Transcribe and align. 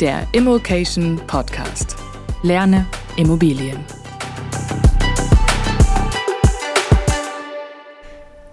Der 0.00 0.26
Immokation 0.32 1.20
Podcast. 1.26 1.96
Lerne 2.42 2.86
Immobilien. 3.16 3.78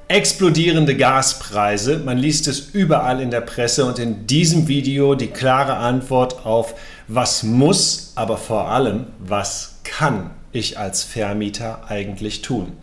Explodierende 0.07 0.95
Gaspreise, 0.95 1.99
man 1.99 2.17
liest 2.17 2.47
es 2.47 2.59
überall 2.59 3.21
in 3.21 3.31
der 3.31 3.41
Presse 3.41 3.85
und 3.85 3.97
in 3.97 4.27
diesem 4.27 4.67
Video 4.67 5.15
die 5.15 5.27
klare 5.27 5.77
Antwort 5.77 6.45
auf, 6.45 6.75
was 7.07 7.43
muss, 7.43 8.11
aber 8.15 8.37
vor 8.37 8.67
allem, 8.69 9.07
was 9.19 9.79
kann 9.83 10.31
ich 10.51 10.77
als 10.77 11.03
Vermieter 11.03 11.85
eigentlich 11.87 12.41
tun. 12.41 12.73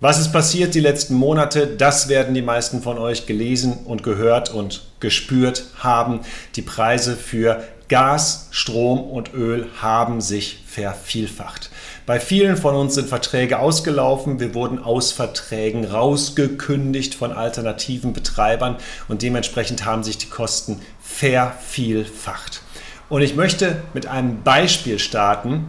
Was 0.00 0.20
ist 0.20 0.32
passiert 0.32 0.76
die 0.76 0.80
letzten 0.80 1.14
Monate? 1.14 1.66
Das 1.66 2.08
werden 2.08 2.32
die 2.32 2.42
meisten 2.42 2.82
von 2.82 2.98
euch 2.98 3.26
gelesen 3.26 3.78
und 3.84 4.04
gehört 4.04 4.54
und 4.54 4.82
gespürt 5.00 5.64
haben. 5.80 6.20
Die 6.54 6.62
Preise 6.62 7.16
für 7.16 7.64
Gas, 7.88 8.46
Strom 8.52 9.00
und 9.00 9.34
Öl 9.34 9.66
haben 9.82 10.20
sich 10.20 10.62
vervielfacht. 10.68 11.70
Bei 12.06 12.20
vielen 12.20 12.56
von 12.56 12.76
uns 12.76 12.94
sind 12.94 13.08
Verträge 13.08 13.58
ausgelaufen. 13.58 14.38
Wir 14.38 14.54
wurden 14.54 14.78
aus 14.78 15.10
Verträgen 15.10 15.84
rausgekündigt 15.84 17.16
von 17.16 17.32
alternativen 17.32 18.12
Betreibern 18.12 18.76
und 19.08 19.22
dementsprechend 19.22 19.84
haben 19.84 20.04
sich 20.04 20.16
die 20.16 20.28
Kosten 20.28 20.80
vervielfacht. 21.00 22.62
Und 23.08 23.22
ich 23.22 23.34
möchte 23.34 23.82
mit 23.94 24.06
einem 24.06 24.44
Beispiel 24.44 25.00
starten, 25.00 25.66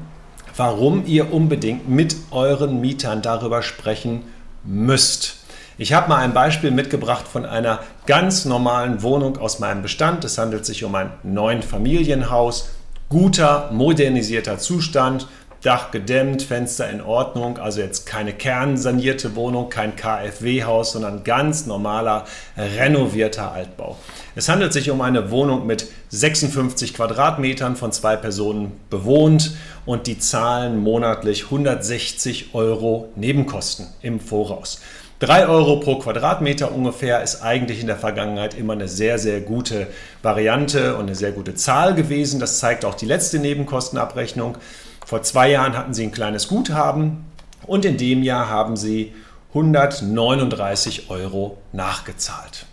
warum 0.59 1.05
ihr 1.05 1.33
unbedingt 1.33 1.87
mit 1.87 2.17
euren 2.31 2.81
Mietern 2.81 3.21
darüber 3.21 3.61
sprechen 3.61 4.23
müsst. 4.65 5.37
Ich 5.77 5.93
habe 5.93 6.09
mal 6.09 6.17
ein 6.17 6.33
Beispiel 6.33 6.69
mitgebracht 6.69 7.25
von 7.29 7.45
einer 7.45 7.79
ganz 8.05 8.43
normalen 8.43 9.01
Wohnung 9.01 9.37
aus 9.37 9.59
meinem 9.59 9.81
Bestand. 9.81 10.25
Es 10.25 10.37
handelt 10.37 10.65
sich 10.65 10.83
um 10.83 10.93
ein 10.95 11.11
neun 11.23 11.61
Familienhaus, 11.61 12.71
guter, 13.07 13.69
modernisierter 13.71 14.57
Zustand, 14.57 15.27
Dach 15.61 15.91
gedämmt, 15.91 16.41
Fenster 16.41 16.89
in 16.89 17.01
Ordnung, 17.01 17.57
also 17.57 17.81
jetzt 17.81 18.05
keine 18.05 18.31
kernsanierte 18.31 19.35
Wohnung, 19.35 19.69
kein 19.69 19.97
KfW-Haus, 19.97 20.93
sondern 20.93 21.25
ganz 21.25 21.65
normaler, 21.65 22.25
renovierter 22.57 23.51
Altbau. 23.51 23.97
Es 24.35 24.47
handelt 24.47 24.71
sich 24.71 24.89
um 24.89 25.01
eine 25.01 25.31
Wohnung 25.31 25.67
mit 25.67 25.87
56 26.09 26.93
Quadratmetern 26.93 27.75
von 27.75 27.91
zwei 27.91 28.15
Personen 28.15 28.79
bewohnt 28.89 29.51
und 29.85 30.07
die 30.07 30.17
zahlen 30.17 30.77
monatlich 30.77 31.45
160 31.45 32.55
Euro 32.55 33.09
Nebenkosten 33.17 33.87
im 34.01 34.21
Voraus. 34.21 34.79
3 35.19 35.47
Euro 35.47 35.81
pro 35.81 35.97
Quadratmeter 35.99 36.71
ungefähr 36.71 37.21
ist 37.21 37.41
eigentlich 37.41 37.81
in 37.81 37.87
der 37.87 37.97
Vergangenheit 37.97 38.53
immer 38.53 38.71
eine 38.71 38.87
sehr, 38.87 39.19
sehr 39.19 39.41
gute 39.41 39.87
Variante 40.23 40.95
und 40.95 41.07
eine 41.07 41.15
sehr 41.15 41.33
gute 41.33 41.55
Zahl 41.55 41.93
gewesen. 41.93 42.39
Das 42.39 42.59
zeigt 42.59 42.85
auch 42.85 42.95
die 42.95 43.05
letzte 43.05 43.39
Nebenkostenabrechnung. 43.39 44.57
Vor 45.09 45.23
zwei 45.23 45.49
Jahren 45.49 45.75
hatten 45.75 45.95
sie 45.95 46.03
ein 46.03 46.11
kleines 46.11 46.47
Guthaben 46.47 47.25
und 47.65 47.83
in 47.83 47.97
dem 47.97 48.21
Jahr 48.21 48.47
haben 48.47 48.77
sie 48.77 49.11
139 49.55 51.09
Euro 51.09 51.57
nachgezahlt. 51.73 52.67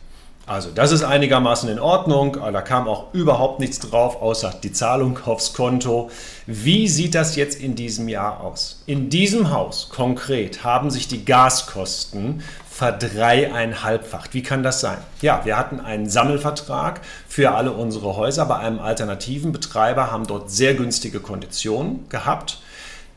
Also 0.44 0.68
das 0.70 0.92
ist 0.92 1.02
einigermaßen 1.02 1.70
in 1.70 1.78
Ordnung, 1.78 2.36
da 2.52 2.60
kam 2.60 2.88
auch 2.88 3.14
überhaupt 3.14 3.58
nichts 3.58 3.78
drauf, 3.78 4.20
außer 4.20 4.54
die 4.62 4.70
Zahlung 4.70 5.18
aufs 5.24 5.54
Konto. 5.54 6.10
Wie 6.46 6.88
sieht 6.88 7.14
das 7.14 7.36
jetzt 7.36 7.58
in 7.58 7.74
diesem 7.74 8.06
Jahr 8.06 8.42
aus? 8.42 8.82
In 8.84 9.08
diesem 9.08 9.50
Haus 9.50 9.88
konkret 9.88 10.62
haben 10.62 10.90
sich 10.90 11.08
die 11.08 11.24
Gaskosten 11.24 12.42
verdreieinhalbfacht. 12.76 14.34
Wie 14.34 14.42
kann 14.42 14.62
das 14.62 14.80
sein? 14.80 14.98
Ja, 15.22 15.40
wir 15.44 15.56
hatten 15.56 15.80
einen 15.80 16.10
Sammelvertrag 16.10 17.00
für 17.26 17.52
alle 17.52 17.72
unsere 17.72 18.16
Häuser 18.16 18.44
bei 18.44 18.56
einem 18.56 18.80
alternativen 18.80 19.50
Betreiber, 19.50 20.12
haben 20.12 20.26
dort 20.26 20.50
sehr 20.50 20.74
günstige 20.74 21.20
Konditionen 21.20 22.06
gehabt. 22.10 22.60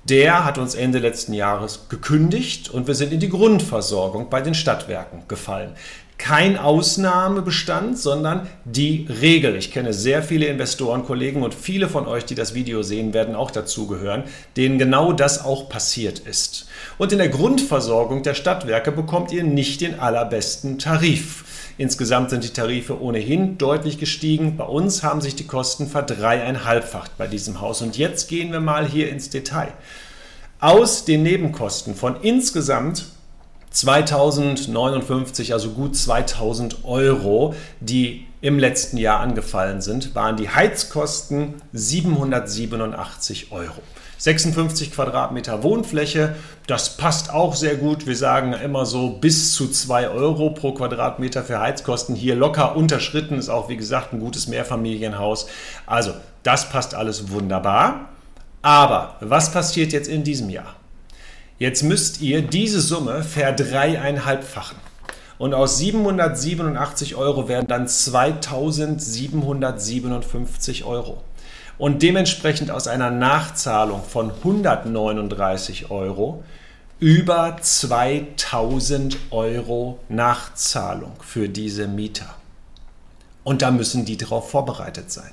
Der 0.06 0.46
hat 0.46 0.58
uns 0.58 0.76
Ende 0.76 1.00
letzten 1.00 1.34
Jahres 1.34 1.88
gekündigt 1.90 2.70
und 2.70 2.88
wir 2.88 2.96
sind 2.96 3.12
in 3.12 3.20
die 3.20 3.28
Grundversorgung 3.28 4.30
bei 4.30 4.40
den 4.40 4.54
Stadtwerken 4.54 5.24
gefallen 5.28 5.76
kein 6.20 6.58
Ausnahmebestand, 6.58 7.98
sondern 7.98 8.48
die 8.66 9.08
Regel. 9.22 9.56
Ich 9.56 9.72
kenne 9.72 9.94
sehr 9.94 10.22
viele 10.22 10.46
Investorenkollegen 10.48 11.42
und 11.42 11.56
viele 11.56 11.88
von 11.88 12.06
euch, 12.06 12.26
die 12.26 12.36
das 12.36 12.54
Video 12.54 12.84
sehen, 12.84 13.14
werden 13.14 13.36
auch 13.36 13.50
dazugehören, 13.50 14.26
denen 14.58 14.78
genau 14.78 15.14
das 15.14 15.44
auch 15.44 15.70
passiert 15.70 16.20
ist. 16.20 16.68
Und 16.98 17.14
in 17.14 17.18
der 17.18 17.30
Grundversorgung 17.30 18.22
der 18.22 18.34
Stadtwerke 18.36 18.92
bekommt 18.92 19.32
ihr 19.32 19.44
nicht 19.44 19.82
den 19.82 20.00
allerbesten 20.00 20.78
Tarif. 20.78 21.46
Insgesamt 21.78 22.30
sind 22.30 22.44
die 22.44 22.54
Tarife 22.54 23.02
ohnehin 23.02 23.58
deutlich 23.58 23.98
gestiegen. 23.98 24.58
Bei 24.58 24.66
uns 24.66 25.02
haben 25.02 25.22
sich 25.22 25.36
die 25.36 25.48
Kosten 25.48 25.88
verdreieinhalbfacht 25.88 27.18
bei 27.18 27.26
diesem 27.28 27.62
Haus. 27.62 27.82
Und 27.82 27.98
jetzt 27.98 28.28
gehen 28.28 28.52
wir 28.52 28.60
mal 28.60 28.86
hier 28.86 29.10
ins 29.10 29.30
Detail. 29.30 29.72
Aus 30.60 31.06
den 31.06 31.24
Nebenkosten 31.24 31.96
von 31.96 32.18
insgesamt 32.22 33.06
2059, 33.72 35.54
also 35.54 35.70
gut 35.72 35.96
2000 35.96 36.86
Euro, 36.86 37.54
die 37.80 38.26
im 38.42 38.58
letzten 38.58 38.98
Jahr 38.98 39.20
angefallen 39.20 39.82
sind, 39.82 40.16
waren 40.16 40.38
die 40.38 40.50
Heizkosten 40.50 41.56
787 41.74 43.52
Euro. 43.52 43.82
56 44.18 44.92
Quadratmeter 44.92 45.64
Wohnfläche, 45.64 46.36
das 46.68 46.98
passt 46.98 47.34
auch 47.34 47.56
sehr 47.56 47.76
gut. 47.76 48.06
Wir 48.06 48.18
sagen 48.18 48.54
immer 48.54 48.86
so 48.86 49.12
bis 49.12 49.54
zu 49.54 49.70
2 49.70 50.10
Euro 50.10 50.50
pro 50.50 50.74
Quadratmeter 50.74 51.44
für 51.44 51.60
Heizkosten. 51.60 52.16
Hier 52.16 52.36
locker 52.36 52.76
unterschritten, 52.76 53.40
ist 53.40 53.50
auch 53.50 53.70
wie 53.70 53.78
gesagt 53.78 54.14
ein 54.14 54.20
gutes 54.20 54.48
Mehrfamilienhaus. 54.48 55.48
Also 55.86 56.14
das 56.44 56.70
passt 56.70 56.96
alles 56.96 57.32
wunderbar. 57.32 58.10
Aber 58.62 59.16
was 59.22 59.54
passiert 59.54 59.94
jetzt 59.94 60.10
in 60.10 60.26
diesem 60.26 60.50
Jahr? 60.50 60.76
Jetzt 61.60 61.84
müsst 61.84 62.22
ihr 62.22 62.42
diese 62.42 62.80
Summe 62.80 63.22
verdreieinhalbfachen. 63.22 64.78
Und 65.38 65.54
aus 65.54 65.78
787 65.78 67.18
Euro 67.18 67.50
werden 67.50 67.68
dann 67.68 67.86
2757 67.88 70.86
Euro 70.86 71.22
und 71.78 72.02
dementsprechend 72.02 72.72
aus 72.72 72.88
einer 72.88 73.12
Nachzahlung 73.12 74.02
von 74.04 74.32
139 74.32 75.92
Euro 75.92 76.46
über 77.00 77.58
2000 77.60 79.18
Euro 79.32 80.00
Nachzahlung 80.08 81.12
für 81.22 81.50
diese 81.50 81.90
Mieter. 81.90 82.39
Und 83.50 83.64
da 83.64 83.72
müssen 83.72 84.06
die 84.06 84.16
darauf 84.16 84.52
vorbereitet 84.52 85.12
sein. 85.12 85.32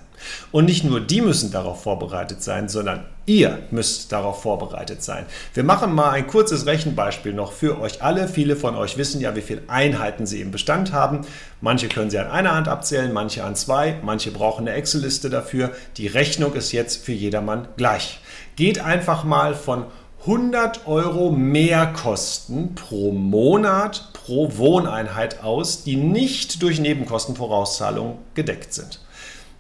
Und 0.51 0.65
nicht 0.65 0.85
nur 0.85 1.03
die 1.03 1.21
müssen 1.21 1.53
darauf 1.53 1.83
vorbereitet 1.83 2.43
sein, 2.43 2.67
sondern 2.67 3.05
ihr 3.27 3.59
müsst 3.71 4.11
darauf 4.11 4.41
vorbereitet 4.41 5.03
sein. 5.03 5.27
Wir 5.53 5.65
machen 5.65 5.95
mal 5.95 6.13
ein 6.13 6.27
kurzes 6.27 6.65
Rechenbeispiel 6.65 7.35
noch 7.35 7.53
für 7.53 7.79
euch 7.79 8.03
alle. 8.03 8.27
Viele 8.27 8.57
von 8.57 8.75
euch 8.75 8.97
wissen 8.97 9.21
ja, 9.21 9.37
wie 9.37 9.43
viele 9.43 9.65
Einheiten 9.69 10.25
sie 10.25 10.41
im 10.41 10.51
Bestand 10.51 10.95
haben. 10.95 11.27
Manche 11.61 11.89
können 11.89 12.09
sie 12.09 12.19
an 12.19 12.31
einer 12.31 12.55
Hand 12.55 12.69
abzählen, 12.69 13.13
manche 13.13 13.45
an 13.45 13.55
zwei, 13.55 13.99
manche 14.03 14.31
brauchen 14.31 14.67
eine 14.67 14.79
Excel-Liste 14.79 15.29
dafür. 15.29 15.73
Die 15.99 16.07
Rechnung 16.07 16.55
ist 16.55 16.73
jetzt 16.73 17.05
für 17.05 17.13
jedermann 17.13 17.69
gleich. 17.77 18.21
Geht 18.57 18.83
einfach 18.83 19.25
mal 19.25 19.55
von 19.55 19.85
100 20.21 20.87
Euro 20.87 21.33
Mehrkosten 21.33 22.75
pro 22.75 23.13
Monat 23.13 24.09
pro 24.27 24.57
Wohneinheit 24.57 25.45
aus, 25.45 25.85
die 25.85 25.95
nicht 25.95 26.61
durch 26.61 26.81
Nebenkostenvorauszahlungen 26.81 28.19
gedeckt 28.35 28.75
sind. 28.75 29.01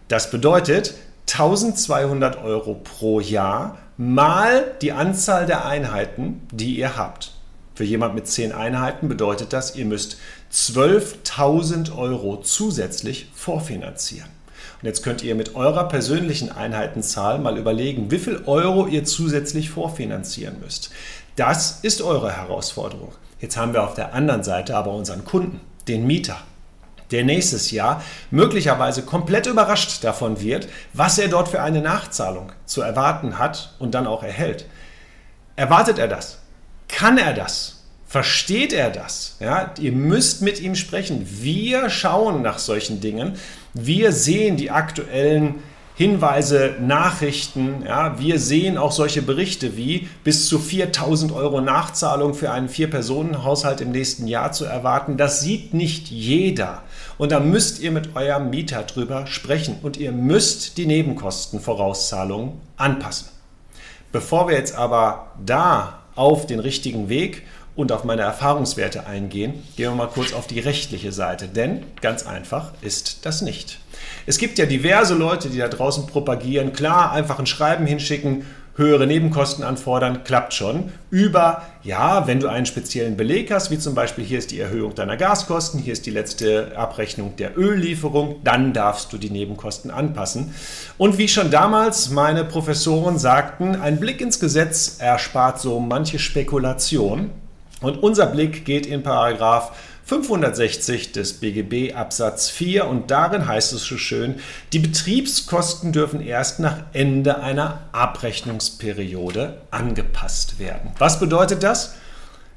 Das 0.08 0.32
bedeutet 0.32 0.94
1200 1.30 2.42
Euro 2.42 2.74
pro 2.74 3.20
Jahr 3.20 3.78
mal 3.96 4.64
die 4.82 4.90
Anzahl 4.90 5.46
der 5.46 5.66
Einheiten, 5.66 6.42
die 6.50 6.76
ihr 6.76 6.96
habt. 6.96 7.32
Für 7.76 7.84
jemand 7.84 8.16
mit 8.16 8.26
10 8.26 8.50
Einheiten 8.52 9.08
bedeutet 9.08 9.52
das, 9.52 9.76
ihr 9.76 9.84
müsst 9.84 10.16
12.000 10.52 11.96
Euro 11.96 12.40
zusätzlich 12.40 13.30
vorfinanzieren. 13.34 14.28
Und 14.82 14.86
jetzt 14.86 15.04
könnt 15.04 15.22
ihr 15.22 15.36
mit 15.36 15.54
eurer 15.54 15.86
persönlichen 15.88 16.50
Einheitenzahl 16.50 17.38
mal 17.38 17.56
überlegen, 17.56 18.10
wie 18.10 18.18
viel 18.18 18.42
Euro 18.46 18.88
ihr 18.88 19.04
zusätzlich 19.04 19.70
vorfinanzieren 19.70 20.58
müsst. 20.60 20.90
Das 21.36 21.80
ist 21.82 22.02
eure 22.02 22.32
Herausforderung. 22.32 23.12
Jetzt 23.40 23.56
haben 23.56 23.72
wir 23.72 23.82
auf 23.82 23.94
der 23.94 24.14
anderen 24.14 24.42
Seite 24.42 24.76
aber 24.76 24.92
unseren 24.92 25.24
Kunden, 25.24 25.60
den 25.88 26.06
Mieter 26.06 26.38
der 27.10 27.24
nächstes 27.24 27.70
Jahr 27.70 28.02
möglicherweise 28.30 29.02
komplett 29.02 29.46
überrascht 29.46 30.02
davon 30.02 30.40
wird, 30.40 30.68
was 30.92 31.18
er 31.18 31.28
dort 31.28 31.48
für 31.48 31.62
eine 31.62 31.80
Nachzahlung 31.80 32.52
zu 32.64 32.82
erwarten 32.82 33.38
hat 33.38 33.74
und 33.78 33.94
dann 33.94 34.06
auch 34.06 34.22
erhält. 34.22 34.66
Erwartet 35.56 35.98
er 35.98 36.08
das? 36.08 36.38
Kann 36.88 37.18
er 37.18 37.32
das? 37.32 37.84
Versteht 38.06 38.72
er 38.72 38.90
das? 38.90 39.36
Ja, 39.40 39.72
ihr 39.78 39.92
müsst 39.92 40.42
mit 40.42 40.60
ihm 40.60 40.74
sprechen. 40.74 41.26
Wir 41.28 41.90
schauen 41.90 42.42
nach 42.42 42.58
solchen 42.58 43.00
Dingen. 43.00 43.36
Wir 43.74 44.12
sehen 44.12 44.56
die 44.56 44.70
aktuellen 44.70 45.56
Hinweise, 45.98 46.74
Nachrichten. 46.78 47.82
Ja, 47.86 48.18
wir 48.20 48.38
sehen 48.38 48.76
auch 48.76 48.92
solche 48.92 49.22
Berichte 49.22 49.78
wie 49.78 50.08
bis 50.24 50.46
zu 50.46 50.58
4000 50.58 51.32
Euro 51.32 51.62
Nachzahlung 51.62 52.34
für 52.34 52.50
einen 52.50 52.68
Vier-Personen-Haushalt 52.68 53.80
im 53.80 53.92
nächsten 53.92 54.26
Jahr 54.26 54.52
zu 54.52 54.66
erwarten. 54.66 55.16
Das 55.16 55.40
sieht 55.40 55.72
nicht 55.72 56.08
jeder. 56.08 56.82
Und 57.16 57.32
da 57.32 57.40
müsst 57.40 57.80
ihr 57.80 57.92
mit 57.92 58.14
eurem 58.14 58.50
Mieter 58.50 58.82
drüber 58.82 59.26
sprechen 59.26 59.78
und 59.82 59.96
ihr 59.96 60.12
müsst 60.12 60.76
die 60.76 60.84
Nebenkostenvorauszahlungen 60.84 62.52
anpassen. 62.76 63.28
Bevor 64.12 64.48
wir 64.48 64.56
jetzt 64.56 64.76
aber 64.76 65.30
da 65.46 66.00
auf 66.14 66.46
den 66.46 66.60
richtigen 66.60 67.08
Weg 67.08 67.44
und 67.76 67.92
auf 67.92 68.04
meine 68.04 68.22
Erfahrungswerte 68.22 69.06
eingehen, 69.06 69.62
gehen 69.76 69.90
wir 69.90 69.94
mal 69.94 70.08
kurz 70.08 70.32
auf 70.32 70.46
die 70.46 70.60
rechtliche 70.60 71.12
Seite, 71.12 71.46
denn 71.46 71.84
ganz 72.00 72.26
einfach 72.26 72.72
ist 72.80 73.24
das 73.26 73.42
nicht. 73.42 73.78
Es 74.26 74.38
gibt 74.38 74.58
ja 74.58 74.66
diverse 74.66 75.14
Leute, 75.14 75.50
die 75.50 75.58
da 75.58 75.68
draußen 75.68 76.06
propagieren, 76.06 76.72
klar, 76.72 77.12
einfach 77.12 77.38
ein 77.38 77.46
Schreiben 77.46 77.86
hinschicken, 77.86 78.44
höhere 78.76 79.06
Nebenkosten 79.06 79.64
anfordern, 79.64 80.22
klappt 80.24 80.52
schon. 80.52 80.92
Über, 81.10 81.62
ja, 81.82 82.26
wenn 82.26 82.40
du 82.40 82.48
einen 82.48 82.66
speziellen 82.66 83.16
Beleg 83.16 83.50
hast, 83.50 83.70
wie 83.70 83.78
zum 83.78 83.94
Beispiel 83.94 84.24
hier 84.24 84.38
ist 84.38 84.50
die 84.50 84.60
Erhöhung 84.60 84.94
deiner 84.94 85.16
Gaskosten, 85.16 85.80
hier 85.80 85.94
ist 85.94 86.04
die 86.04 86.10
letzte 86.10 86.76
Abrechnung 86.76 87.36
der 87.36 87.56
Öllieferung, 87.56 88.36
dann 88.44 88.74
darfst 88.74 89.12
du 89.12 89.18
die 89.18 89.30
Nebenkosten 89.30 89.90
anpassen. 89.90 90.54
Und 90.98 91.16
wie 91.16 91.28
schon 91.28 91.50
damals 91.50 92.10
meine 92.10 92.44
Professoren 92.44 93.18
sagten, 93.18 93.76
ein 93.76 93.98
Blick 93.98 94.20
ins 94.20 94.40
Gesetz 94.40 94.96
erspart 94.98 95.58
so 95.58 95.80
manche 95.80 96.18
Spekulation. 96.18 97.30
Und 97.80 98.02
unser 98.02 98.26
Blick 98.26 98.64
geht 98.64 98.86
in 98.86 99.02
Paragraph 99.02 99.72
560 100.06 101.12
des 101.12 101.34
BGB 101.34 101.92
Absatz 101.94 102.48
4 102.48 102.86
und 102.86 103.10
darin 103.10 103.48
heißt 103.48 103.72
es 103.72 103.82
so 103.82 103.98
schön, 103.98 104.36
die 104.72 104.78
Betriebskosten 104.78 105.92
dürfen 105.92 106.20
erst 106.20 106.60
nach 106.60 106.78
Ende 106.92 107.42
einer 107.42 107.80
Abrechnungsperiode 107.90 109.58
angepasst 109.72 110.60
werden. 110.60 110.92
Was 110.98 111.18
bedeutet 111.18 111.64
das? 111.64 111.96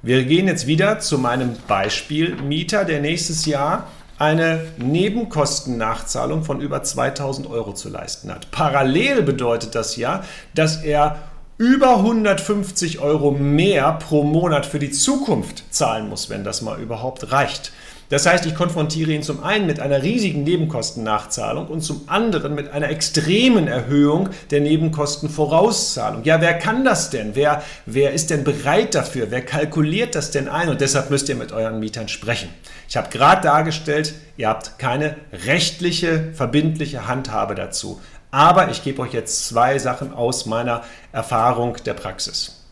Wir 0.03 0.23
gehen 0.23 0.47
jetzt 0.47 0.67
wieder 0.67 0.99
zu 0.99 1.17
meinem 1.17 1.57
Beispiel 1.67 2.35
Mieter, 2.35 2.85
der 2.85 3.01
nächstes 3.01 3.45
Jahr 3.45 3.87
eine 4.19 4.65
Nebenkostennachzahlung 4.77 6.43
von 6.43 6.61
über 6.61 6.83
2000 6.83 7.47
Euro 7.47 7.73
zu 7.73 7.89
leisten 7.89 8.29
hat. 8.29 8.51
Parallel 8.51 9.23
bedeutet 9.23 9.75
das 9.75 9.95
ja, 9.95 10.23
dass 10.53 10.83
er 10.83 11.17
über 11.59 11.97
150 11.97 12.99
Euro 12.99 13.31
mehr 13.31 13.91
pro 13.91 14.23
Monat 14.23 14.65
für 14.65 14.79
die 14.79 14.91
Zukunft 14.91 15.65
zahlen 15.71 16.07
muss, 16.07 16.29
wenn 16.29 16.45
das 16.45 16.61
mal 16.61 16.79
überhaupt 16.79 17.33
reicht. 17.33 17.73
Das 18.07 18.25
heißt, 18.25 18.45
ich 18.45 18.55
konfrontiere 18.55 19.11
ihn 19.11 19.23
zum 19.23 19.43
einen 19.43 19.67
mit 19.67 19.81
einer 19.81 20.01
riesigen 20.01 20.43
Nebenkostennachzahlung 20.43 21.67
und 21.67 21.81
zum 21.81 22.03
anderen 22.07 22.55
mit 22.55 22.71
einer 22.71 22.89
extremen 22.89 23.67
Erhöhung 23.67 24.29
der 24.51 24.61
Nebenkostenvorauszahlung. 24.61 26.23
Ja, 26.23 26.39
wer 26.39 26.57
kann 26.57 26.85
das 26.85 27.09
denn? 27.09 27.31
Wer, 27.35 27.61
wer 27.85 28.13
ist 28.13 28.29
denn 28.29 28.45
bereit 28.45 28.95
dafür? 28.95 29.27
Wer 29.29 29.41
kalkuliert 29.41 30.15
das 30.15 30.31
denn 30.31 30.47
ein? 30.47 30.69
Und 30.69 30.79
deshalb 30.79 31.09
müsst 31.09 31.27
ihr 31.27 31.35
mit 31.35 31.51
euren 31.51 31.81
Mietern 31.81 32.07
sprechen. 32.07 32.49
Ich 32.87 32.95
habe 32.95 33.09
gerade 33.09 33.41
dargestellt, 33.41 34.15
ihr 34.37 34.47
habt 34.47 34.79
keine 34.79 35.17
rechtliche, 35.45 36.31
verbindliche 36.33 37.05
Handhabe 37.05 37.53
dazu. 37.53 37.99
Aber 38.31 38.69
ich 38.69 38.83
gebe 38.83 39.01
euch 39.01 39.13
jetzt 39.13 39.47
zwei 39.47 39.79
Sachen 39.79 40.13
aus 40.13 40.45
meiner 40.45 40.83
Erfahrung 41.11 41.77
der 41.85 41.95
Praxis, 41.95 42.63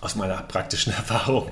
aus 0.00 0.16
meiner 0.16 0.42
praktischen 0.42 0.92
Erfahrung. 0.96 1.50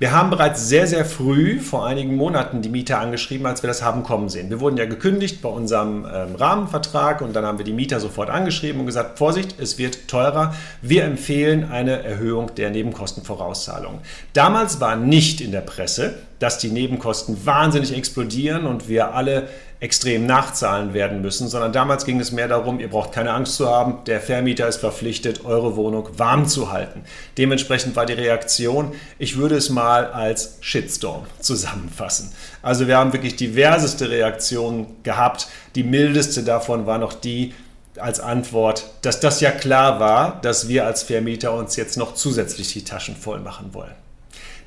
Wir 0.00 0.12
haben 0.12 0.30
bereits 0.30 0.66
sehr, 0.66 0.86
sehr 0.86 1.04
früh, 1.04 1.60
vor 1.60 1.86
einigen 1.86 2.16
Monaten, 2.16 2.62
die 2.62 2.70
Mieter 2.70 2.98
angeschrieben, 3.00 3.44
als 3.46 3.62
wir 3.62 3.68
das 3.68 3.82
haben 3.82 4.02
kommen 4.02 4.30
sehen. 4.30 4.48
Wir 4.48 4.58
wurden 4.58 4.78
ja 4.78 4.86
gekündigt 4.86 5.42
bei 5.42 5.50
unserem 5.50 6.06
ähm, 6.10 6.36
Rahmenvertrag 6.36 7.20
und 7.20 7.36
dann 7.36 7.44
haben 7.44 7.58
wir 7.58 7.66
die 7.66 7.74
Mieter 7.74 8.00
sofort 8.00 8.30
angeschrieben 8.30 8.80
und 8.80 8.86
gesagt, 8.86 9.18
Vorsicht, 9.18 9.56
es 9.60 9.76
wird 9.76 10.08
teurer. 10.08 10.54
Wir 10.80 11.04
empfehlen 11.04 11.70
eine 11.70 12.02
Erhöhung 12.02 12.54
der 12.54 12.70
Nebenkostenvorauszahlung. 12.70 13.98
Damals 14.32 14.80
war 14.80 14.96
nicht 14.96 15.42
in 15.42 15.52
der 15.52 15.60
Presse, 15.60 16.14
dass 16.38 16.56
die 16.56 16.70
Nebenkosten 16.70 17.44
wahnsinnig 17.44 17.94
explodieren 17.94 18.64
und 18.64 18.88
wir 18.88 19.12
alle 19.12 19.48
extrem 19.80 20.26
nachzahlen 20.26 20.92
werden 20.92 21.22
müssen, 21.22 21.48
sondern 21.48 21.72
damals 21.72 22.04
ging 22.04 22.20
es 22.20 22.32
mehr 22.32 22.48
darum, 22.48 22.80
ihr 22.80 22.90
braucht 22.90 23.12
keine 23.12 23.32
Angst 23.32 23.56
zu 23.56 23.68
haben, 23.68 24.04
der 24.04 24.20
Vermieter 24.20 24.68
ist 24.68 24.76
verpflichtet, 24.76 25.44
eure 25.46 25.74
Wohnung 25.74 26.08
warm 26.18 26.46
zu 26.46 26.70
halten. 26.70 27.02
Dementsprechend 27.38 27.96
war 27.96 28.04
die 28.04 28.12
Reaktion, 28.12 28.92
ich 29.18 29.38
würde 29.38 29.56
es 29.56 29.70
mal 29.70 30.06
als 30.06 30.58
Shitstorm 30.60 31.24
zusammenfassen. 31.40 32.30
Also 32.60 32.88
wir 32.88 32.98
haben 32.98 33.14
wirklich 33.14 33.36
diverseste 33.36 34.10
Reaktionen 34.10 35.02
gehabt. 35.02 35.48
Die 35.74 35.84
mildeste 35.84 36.42
davon 36.42 36.84
war 36.84 36.98
noch 36.98 37.14
die, 37.14 37.54
als 37.96 38.20
Antwort, 38.20 38.84
dass 39.02 39.20
das 39.20 39.40
ja 39.40 39.50
klar 39.50 39.98
war, 39.98 40.40
dass 40.42 40.68
wir 40.68 40.86
als 40.86 41.02
Vermieter 41.02 41.54
uns 41.54 41.76
jetzt 41.76 41.96
noch 41.96 42.14
zusätzlich 42.14 42.72
die 42.72 42.84
Taschen 42.84 43.16
voll 43.16 43.40
machen 43.40 43.72
wollen. 43.72 43.94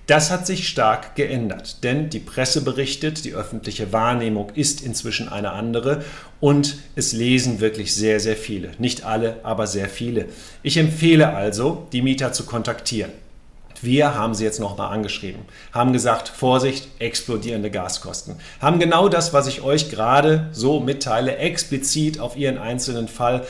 Das 0.05 0.31
hat 0.31 0.45
sich 0.45 0.67
stark 0.67 1.15
geändert, 1.15 1.81
denn 1.83 2.09
die 2.09 2.19
Presse 2.19 2.61
berichtet, 2.61 3.23
die 3.23 3.33
öffentliche 3.33 3.93
Wahrnehmung 3.93 4.51
ist 4.53 4.81
inzwischen 4.81 5.29
eine 5.29 5.51
andere 5.51 6.03
und 6.41 6.77
es 6.97 7.13
lesen 7.13 7.61
wirklich 7.61 7.95
sehr, 7.95 8.19
sehr 8.19 8.35
viele. 8.35 8.71
Nicht 8.79 9.05
alle, 9.05 9.37
aber 9.43 9.65
sehr 9.65 9.87
viele. 9.87 10.25
Ich 10.61 10.75
empfehle 10.75 11.33
also, 11.33 11.87
die 11.93 12.01
Mieter 12.01 12.33
zu 12.33 12.45
kontaktieren. 12.45 13.11
Wir 13.81 14.15
haben 14.15 14.33
sie 14.33 14.43
jetzt 14.43 14.59
nochmal 14.59 14.93
angeschrieben, 14.93 15.41
haben 15.73 15.93
gesagt, 15.93 16.29
Vorsicht, 16.29 16.87
explodierende 16.99 17.69
Gaskosten. 17.69 18.35
Haben 18.61 18.79
genau 18.79 19.09
das, 19.09 19.33
was 19.33 19.47
ich 19.47 19.61
euch 19.61 19.89
gerade 19.89 20.47
so 20.51 20.79
mitteile, 20.79 21.37
explizit 21.37 22.19
auf 22.19 22.37
ihren 22.37 22.57
einzelnen 22.57 23.07
Fall 23.09 23.45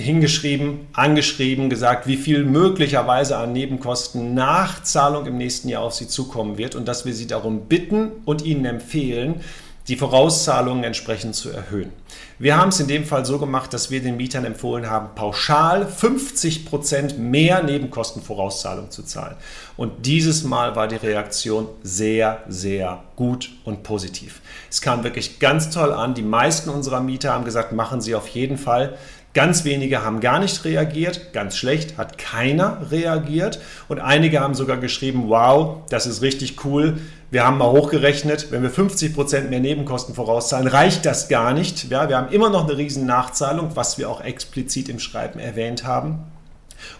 hingeschrieben, 0.00 0.86
angeschrieben, 0.92 1.70
gesagt, 1.70 2.06
wie 2.06 2.16
viel 2.16 2.44
möglicherweise 2.44 3.36
an 3.36 3.52
Nebenkosten 3.52 4.34
Nachzahlung 4.34 5.26
im 5.26 5.38
nächsten 5.38 5.68
Jahr 5.68 5.82
auf 5.82 5.94
sie 5.94 6.08
zukommen 6.08 6.58
wird 6.58 6.74
und 6.74 6.88
dass 6.88 7.04
wir 7.04 7.14
sie 7.14 7.26
darum 7.26 7.66
bitten 7.66 8.10
und 8.24 8.42
ihnen 8.42 8.64
empfehlen, 8.64 9.42
die 9.88 9.96
Vorauszahlungen 9.96 10.84
entsprechend 10.84 11.34
zu 11.34 11.50
erhöhen. 11.50 11.92
Wir 12.38 12.56
haben 12.56 12.68
es 12.68 12.80
in 12.80 12.86
dem 12.86 13.04
Fall 13.04 13.26
so 13.26 13.38
gemacht, 13.38 13.74
dass 13.74 13.90
wir 13.90 14.00
den 14.00 14.16
Mietern 14.16 14.44
empfohlen 14.44 14.88
haben, 14.88 15.14
pauschal 15.14 15.86
50 15.86 16.64
Prozent 16.64 17.18
mehr 17.18 17.62
Nebenkostenvorauszahlung 17.62 18.90
zu 18.90 19.02
zahlen. 19.02 19.36
Und 19.76 20.06
dieses 20.06 20.44
Mal 20.44 20.76
war 20.76 20.86
die 20.86 20.96
Reaktion 20.96 21.66
sehr, 21.82 22.42
sehr 22.48 23.02
gut 23.16 23.50
und 23.64 23.82
positiv. 23.82 24.40
Es 24.70 24.80
kam 24.80 25.02
wirklich 25.02 25.40
ganz 25.40 25.70
toll 25.70 25.92
an. 25.92 26.14
Die 26.14 26.22
meisten 26.22 26.70
unserer 26.70 27.00
Mieter 27.00 27.32
haben 27.32 27.44
gesagt, 27.44 27.72
machen 27.72 28.00
Sie 28.00 28.14
auf 28.14 28.28
jeden 28.28 28.58
Fall. 28.58 28.96
Ganz 29.32 29.64
wenige 29.64 30.02
haben 30.02 30.18
gar 30.18 30.40
nicht 30.40 30.64
reagiert, 30.64 31.32
ganz 31.32 31.56
schlecht, 31.56 31.96
hat 31.96 32.18
keiner 32.18 32.90
reagiert 32.90 33.60
und 33.88 34.00
einige 34.00 34.40
haben 34.40 34.54
sogar 34.54 34.78
geschrieben, 34.78 35.28
wow, 35.28 35.78
das 35.88 36.06
ist 36.06 36.20
richtig 36.20 36.64
cool. 36.64 36.98
Wir 37.30 37.46
haben 37.46 37.56
mal 37.56 37.70
hochgerechnet, 37.70 38.50
wenn 38.50 38.64
wir 38.64 38.70
50 38.70 39.14
Prozent 39.14 39.50
mehr 39.50 39.60
Nebenkosten 39.60 40.16
vorauszahlen, 40.16 40.66
reicht 40.66 41.06
das 41.06 41.28
gar 41.28 41.52
nicht. 41.52 41.90
Ja, 41.90 42.08
wir 42.08 42.16
haben 42.16 42.32
immer 42.32 42.50
noch 42.50 42.64
eine 42.64 42.76
riesen 42.76 43.06
Nachzahlung, 43.06 43.76
was 43.76 43.98
wir 43.98 44.10
auch 44.10 44.20
explizit 44.20 44.88
im 44.88 44.98
Schreiben 44.98 45.38
erwähnt 45.38 45.84
haben. 45.84 46.24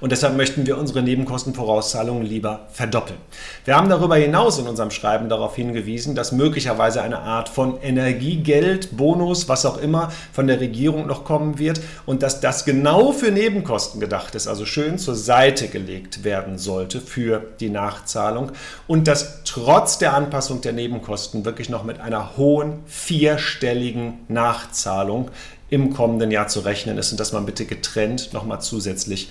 Und 0.00 0.12
deshalb 0.12 0.36
möchten 0.36 0.66
wir 0.66 0.78
unsere 0.78 1.02
Nebenkostenvorauszahlungen 1.02 2.24
lieber 2.24 2.66
verdoppeln. 2.72 3.18
Wir 3.64 3.76
haben 3.76 3.88
darüber 3.88 4.16
hinaus 4.16 4.58
in 4.58 4.66
unserem 4.66 4.90
Schreiben 4.90 5.28
darauf 5.28 5.56
hingewiesen, 5.56 6.14
dass 6.14 6.32
möglicherweise 6.32 7.02
eine 7.02 7.20
Art 7.20 7.48
von 7.48 7.80
Energiegeld, 7.82 8.96
Bonus, 8.96 9.48
was 9.48 9.66
auch 9.66 9.78
immer 9.78 10.12
von 10.32 10.46
der 10.46 10.60
Regierung 10.60 11.06
noch 11.06 11.24
kommen 11.24 11.58
wird 11.58 11.80
und 12.06 12.22
dass 12.22 12.40
das 12.40 12.64
genau 12.64 13.12
für 13.12 13.30
Nebenkosten 13.30 14.00
gedacht 14.00 14.34
ist, 14.34 14.46
also 14.46 14.64
schön 14.64 14.98
zur 14.98 15.14
Seite 15.14 15.68
gelegt 15.68 16.24
werden 16.24 16.58
sollte 16.58 17.00
für 17.00 17.42
die 17.60 17.70
Nachzahlung 17.70 18.52
und 18.86 19.06
dass 19.06 19.44
trotz 19.44 19.98
der 19.98 20.14
Anpassung 20.14 20.60
der 20.60 20.72
Nebenkosten 20.72 21.44
wirklich 21.44 21.68
noch 21.68 21.84
mit 21.84 22.00
einer 22.00 22.36
hohen 22.36 22.80
vierstelligen 22.86 24.20
Nachzahlung 24.28 25.30
im 25.70 25.94
kommenden 25.94 26.30
Jahr 26.30 26.48
zu 26.48 26.60
rechnen 26.60 26.98
ist 26.98 27.12
und 27.12 27.20
dass 27.20 27.32
man 27.32 27.46
bitte 27.46 27.64
getrennt 27.64 28.32
nochmal 28.32 28.60
zusätzlich 28.60 29.30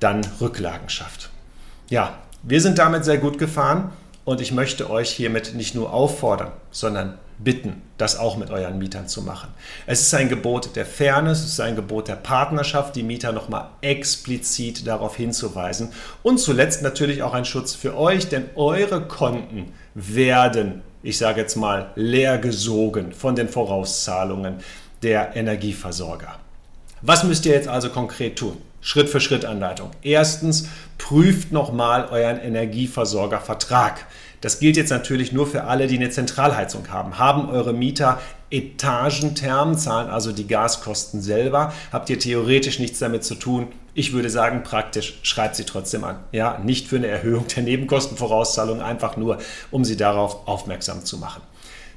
dann 0.00 0.22
Rücklagen 0.40 0.88
schafft. 0.88 1.30
Ja, 1.88 2.18
wir 2.42 2.60
sind 2.60 2.78
damit 2.78 3.04
sehr 3.04 3.18
gut 3.18 3.38
gefahren 3.38 3.92
und 4.24 4.40
ich 4.40 4.52
möchte 4.52 4.90
euch 4.90 5.10
hiermit 5.10 5.54
nicht 5.54 5.74
nur 5.74 5.92
auffordern, 5.92 6.52
sondern 6.70 7.18
bitten, 7.38 7.82
das 7.98 8.18
auch 8.18 8.36
mit 8.36 8.50
euren 8.50 8.78
Mietern 8.78 9.08
zu 9.08 9.22
machen. 9.22 9.48
Es 9.86 10.00
ist 10.02 10.14
ein 10.14 10.28
Gebot 10.28 10.76
der 10.76 10.86
Fairness, 10.86 11.40
es 11.40 11.52
ist 11.52 11.60
ein 11.60 11.76
Gebot 11.76 12.08
der 12.08 12.16
Partnerschaft, 12.16 12.96
die 12.96 13.02
Mieter 13.02 13.32
nochmal 13.32 13.68
explizit 13.80 14.86
darauf 14.86 15.16
hinzuweisen. 15.16 15.90
Und 16.22 16.38
zuletzt 16.38 16.82
natürlich 16.82 17.22
auch 17.22 17.34
ein 17.34 17.44
Schutz 17.44 17.74
für 17.74 17.96
euch, 17.96 18.28
denn 18.28 18.50
eure 18.56 19.06
Konten 19.06 19.72
werden, 19.94 20.82
ich 21.02 21.18
sage 21.18 21.40
jetzt 21.40 21.56
mal, 21.56 21.90
leer 21.94 22.38
gesogen 22.38 23.12
von 23.12 23.34
den 23.34 23.48
Vorauszahlungen 23.48 24.56
der 25.02 25.34
Energieversorger. 25.34 26.36
Was 27.00 27.24
müsst 27.24 27.46
ihr 27.46 27.54
jetzt 27.54 27.68
also 27.68 27.88
konkret 27.88 28.36
tun? 28.36 28.58
Schritt 28.80 29.08
für 29.08 29.20
Schritt 29.20 29.44
Anleitung. 29.44 29.90
Erstens, 30.02 30.68
prüft 30.98 31.52
nochmal 31.52 32.08
euren 32.10 32.40
Energieversorgervertrag. 32.40 34.06
Das 34.40 34.58
gilt 34.58 34.76
jetzt 34.76 34.90
natürlich 34.90 35.32
nur 35.32 35.46
für 35.46 35.64
alle, 35.64 35.86
die 35.86 35.96
eine 35.96 36.10
Zentralheizung 36.10 36.88
haben. 36.88 37.18
Haben 37.18 37.50
eure 37.50 37.72
Mieter 37.74 38.18
Etagenthermen, 38.50 39.76
zahlen 39.76 40.10
also 40.10 40.32
die 40.32 40.46
Gaskosten 40.46 41.22
selber, 41.22 41.72
habt 41.92 42.10
ihr 42.10 42.18
theoretisch 42.18 42.78
nichts 42.80 42.98
damit 42.98 43.22
zu 43.22 43.36
tun. 43.36 43.68
Ich 43.94 44.12
würde 44.12 44.30
sagen, 44.30 44.62
praktisch 44.62 45.18
schreibt 45.22 45.56
sie 45.56 45.64
trotzdem 45.64 46.04
an. 46.04 46.18
Ja, 46.32 46.58
nicht 46.58 46.88
für 46.88 46.96
eine 46.96 47.06
Erhöhung 47.06 47.46
der 47.48 47.62
Nebenkostenvorauszahlung, 47.62 48.80
einfach 48.80 49.16
nur, 49.16 49.38
um 49.70 49.84
sie 49.84 49.96
darauf 49.96 50.48
aufmerksam 50.48 51.04
zu 51.04 51.18
machen. 51.18 51.42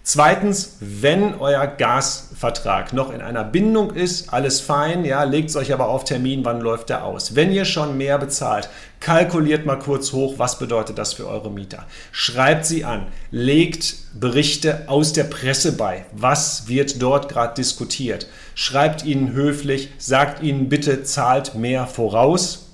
Zweitens, 0.05 0.75
wenn 0.81 1.35
euer 1.35 1.65
Gasvertrag 1.65 2.91
noch 2.91 3.09
in 3.13 3.21
einer 3.21 3.45
Bindung 3.45 3.91
ist, 3.91 4.33
alles 4.33 4.59
fein, 4.59 5.05
ja, 5.05 5.23
legt 5.23 5.49
es 5.49 5.55
euch 5.55 5.71
aber 5.71 5.87
auf 5.87 6.03
Termin, 6.03 6.43
wann 6.43 6.59
läuft 6.59 6.89
der 6.89 7.05
aus. 7.05 7.35
Wenn 7.35 7.53
ihr 7.53 7.63
schon 7.63 7.97
mehr 7.97 8.17
bezahlt, 8.17 8.67
kalkuliert 8.99 9.65
mal 9.65 9.79
kurz 9.79 10.11
hoch, 10.11 10.33
was 10.35 10.59
bedeutet 10.59 10.97
das 10.97 11.13
für 11.13 11.29
eure 11.29 11.49
Mieter. 11.49 11.85
Schreibt 12.11 12.65
sie 12.65 12.83
an, 12.83 13.07
legt 13.31 13.95
Berichte 14.19 14.89
aus 14.89 15.13
der 15.13 15.23
Presse 15.23 15.77
bei, 15.77 16.05
was 16.11 16.67
wird 16.67 17.01
dort 17.01 17.29
gerade 17.29 17.53
diskutiert. 17.53 18.27
Schreibt 18.55 19.05
ihnen 19.05 19.31
höflich, 19.31 19.89
sagt 19.99 20.43
ihnen 20.43 20.67
bitte, 20.67 21.03
zahlt 21.03 21.55
mehr 21.55 21.87
voraus 21.87 22.73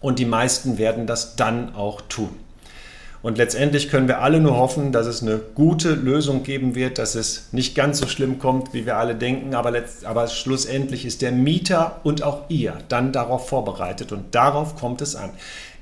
und 0.00 0.18
die 0.18 0.24
meisten 0.24 0.78
werden 0.78 1.06
das 1.06 1.36
dann 1.36 1.74
auch 1.74 2.00
tun. 2.00 2.41
Und 3.22 3.38
letztendlich 3.38 3.88
können 3.88 4.08
wir 4.08 4.20
alle 4.20 4.40
nur 4.40 4.56
hoffen, 4.56 4.90
dass 4.90 5.06
es 5.06 5.22
eine 5.22 5.38
gute 5.54 5.94
Lösung 5.94 6.42
geben 6.42 6.74
wird, 6.74 6.98
dass 6.98 7.14
es 7.14 7.48
nicht 7.52 7.76
ganz 7.76 7.98
so 7.98 8.08
schlimm 8.08 8.40
kommt, 8.40 8.74
wie 8.74 8.84
wir 8.84 8.96
alle 8.96 9.14
denken. 9.14 9.54
Aber, 9.54 9.70
letzt, 9.70 10.04
aber 10.04 10.26
schlussendlich 10.26 11.06
ist 11.06 11.22
der 11.22 11.30
Mieter 11.30 12.00
und 12.02 12.24
auch 12.24 12.44
ihr 12.48 12.78
dann 12.88 13.12
darauf 13.12 13.48
vorbereitet. 13.48 14.10
Und 14.10 14.34
darauf 14.34 14.74
kommt 14.74 15.02
es 15.02 15.14
an. 15.14 15.30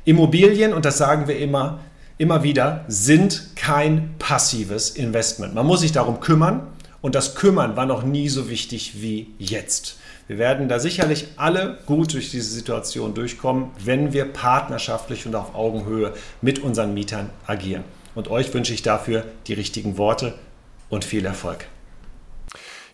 Immobilien, 0.04 0.74
und 0.74 0.84
das 0.84 0.98
sagen 0.98 1.28
wir 1.28 1.38
immer, 1.38 1.80
immer 2.18 2.42
wieder, 2.42 2.84
sind 2.88 3.56
kein 3.56 4.14
passives 4.18 4.90
Investment. 4.90 5.54
Man 5.54 5.66
muss 5.66 5.80
sich 5.80 5.92
darum 5.92 6.20
kümmern. 6.20 6.66
Und 7.02 7.14
das 7.14 7.34
Kümmern 7.34 7.76
war 7.76 7.86
noch 7.86 8.02
nie 8.02 8.28
so 8.28 8.50
wichtig 8.50 9.00
wie 9.00 9.28
jetzt. 9.38 9.96
Wir 10.30 10.38
werden 10.38 10.68
da 10.68 10.78
sicherlich 10.78 11.26
alle 11.38 11.80
gut 11.86 12.14
durch 12.14 12.30
diese 12.30 12.52
Situation 12.52 13.14
durchkommen, 13.14 13.72
wenn 13.84 14.12
wir 14.12 14.26
partnerschaftlich 14.26 15.26
und 15.26 15.34
auf 15.34 15.56
Augenhöhe 15.56 16.14
mit 16.40 16.60
unseren 16.60 16.94
Mietern 16.94 17.30
agieren. 17.48 17.82
Und 18.14 18.28
euch 18.28 18.54
wünsche 18.54 18.72
ich 18.72 18.82
dafür 18.82 19.24
die 19.48 19.54
richtigen 19.54 19.98
Worte 19.98 20.38
und 20.88 21.04
viel 21.04 21.26
Erfolg. 21.26 21.66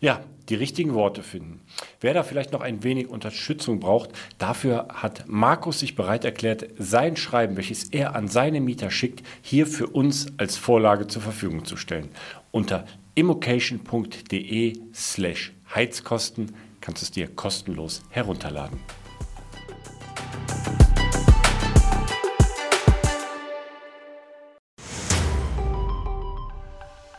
Ja, 0.01 0.23
die 0.49 0.55
richtigen 0.55 0.95
Worte 0.95 1.23
finden. 1.23 1.61
Wer 2.01 2.15
da 2.15 2.23
vielleicht 2.23 2.53
noch 2.53 2.63
ein 2.63 2.83
wenig 2.83 3.09
Unterstützung 3.09 3.81
braucht, 3.81 4.13
dafür 4.39 4.89
hat 4.95 5.25
Markus 5.27 5.81
sich 5.81 5.95
bereit 5.95 6.25
erklärt, 6.25 6.65
sein 6.79 7.17
Schreiben, 7.17 7.59
welches 7.59 7.85
er 7.91 8.17
an 8.17 8.29
seine 8.29 8.63
Mieter 8.63 8.91
schickt, 8.91 9.23
hier 9.43 9.67
für 9.67 9.89
uns 9.89 10.29
als 10.39 10.57
Vorlage 10.57 11.07
zur 11.07 11.21
Verfügung 11.21 11.67
zu 11.67 11.77
stellen. 11.77 12.09
Unter 12.51 12.87
immocation.de 13.15 14.81
slash 14.95 15.53
Heizkosten 15.75 16.55
kannst 16.87 17.03
du 17.03 17.07
es 17.07 17.11
dir 17.11 17.27
kostenlos 17.35 18.03
herunterladen. 18.11 18.79